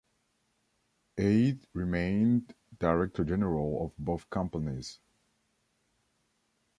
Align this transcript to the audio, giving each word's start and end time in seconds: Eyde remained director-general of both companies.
Eyde 1.19 1.67
remained 1.75 2.55
director-general 2.79 3.85
of 3.85 3.95
both 4.03 4.27
companies. 4.31 4.99